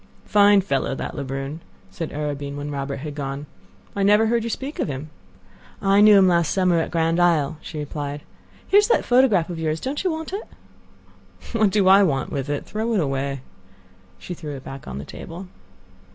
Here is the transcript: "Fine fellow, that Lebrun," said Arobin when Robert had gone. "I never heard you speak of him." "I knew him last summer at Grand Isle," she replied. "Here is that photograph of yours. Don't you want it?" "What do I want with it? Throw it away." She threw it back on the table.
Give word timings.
"Fine 0.25 0.61
fellow, 0.61 0.95
that 0.95 1.15
Lebrun," 1.15 1.59
said 1.91 2.11
Arobin 2.11 2.57
when 2.57 2.71
Robert 2.71 2.95
had 3.01 3.13
gone. 3.13 3.45
"I 3.95 4.01
never 4.01 4.25
heard 4.25 4.43
you 4.43 4.49
speak 4.49 4.79
of 4.79 4.87
him." 4.87 5.11
"I 5.79 6.01
knew 6.01 6.17
him 6.17 6.27
last 6.27 6.51
summer 6.51 6.79
at 6.79 6.89
Grand 6.89 7.19
Isle," 7.19 7.59
she 7.61 7.77
replied. 7.77 8.21
"Here 8.67 8.79
is 8.79 8.87
that 8.87 9.05
photograph 9.05 9.51
of 9.51 9.59
yours. 9.59 9.79
Don't 9.79 10.03
you 10.03 10.09
want 10.09 10.33
it?" 10.33 10.43
"What 11.53 11.69
do 11.69 11.87
I 11.87 12.01
want 12.01 12.31
with 12.31 12.49
it? 12.49 12.65
Throw 12.65 12.95
it 12.95 12.99
away." 12.99 13.41
She 14.17 14.33
threw 14.33 14.55
it 14.55 14.63
back 14.63 14.87
on 14.87 14.97
the 14.97 15.05
table. 15.05 15.47